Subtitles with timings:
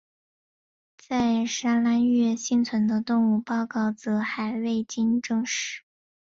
[0.97, 5.83] 在砂拉越幸存的动物报告则还未经证实。